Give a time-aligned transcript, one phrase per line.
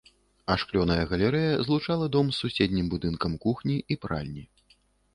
[0.53, 4.43] Ашклёная галерэя злучала дом з суседнім будынкам кухні і пральні.